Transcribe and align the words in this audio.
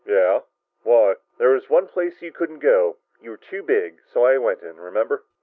"Yeah, 0.03 0.39
why?" 0.81 1.17
"There 1.37 1.49
was 1.51 1.69
one 1.69 1.85
place 1.85 2.23
you 2.23 2.31
couldn't 2.31 2.57
go. 2.57 2.97
You 3.21 3.29
were 3.29 3.37
too 3.37 3.61
big, 3.61 3.99
so 4.11 4.25
I 4.25 4.39
went 4.39 4.63
in, 4.63 4.77
remember?" 4.79 5.25